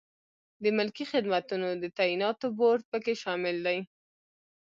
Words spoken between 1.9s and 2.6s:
تعیناتو